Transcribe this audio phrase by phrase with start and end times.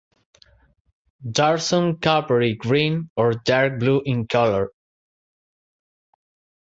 [1.23, 4.71] Dorsum coppery green or dark blue in color.